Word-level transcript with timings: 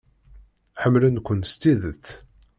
Ḥemmlen-kent 0.81 1.49
s 1.51 1.53
tidet. 1.61 2.05